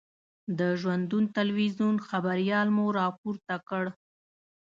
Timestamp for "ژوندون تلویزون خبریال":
0.79-2.67